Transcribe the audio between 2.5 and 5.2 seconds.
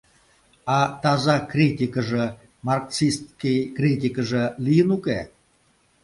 маркситский критикыже, лийын, уке?